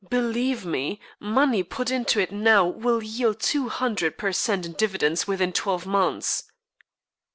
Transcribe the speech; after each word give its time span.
Believe 0.09 0.65
me, 0.65 0.99
money 1.19 1.61
put 1.61 1.91
into 1.91 2.19
it 2.19 2.31
now 2.31 2.65
will 2.65 3.03
yield 3.03 3.39
two 3.39 3.69
hundred 3.69 4.17
per 4.17 4.31
cent 4.31 4.65
in 4.65 4.71
dividends 4.73 5.27
within 5.27 5.53
twelve 5.53 5.85
months." 5.85 6.45